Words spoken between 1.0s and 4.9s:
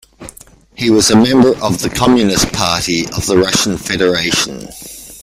a member of the Communist Party of the Russian Federation.